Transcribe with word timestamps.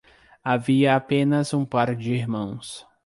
Havia 0.43 0.95
apenas 0.95 1.53
um 1.53 1.63
par 1.63 1.95
de 1.95 2.11
irmãos. 2.11 2.87